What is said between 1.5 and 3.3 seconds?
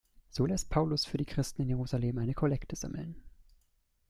in Jerusalem eine Kollekte sammeln.